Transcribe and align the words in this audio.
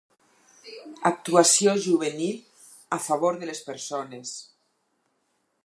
Actuació 1.09 1.75
juvenil 1.87 2.39
a 2.99 2.99
favor 3.09 3.39
de 3.43 3.51
les 3.51 3.61
persones. 3.69 4.33